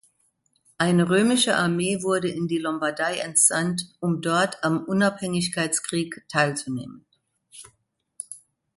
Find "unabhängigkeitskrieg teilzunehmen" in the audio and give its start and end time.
4.85-7.05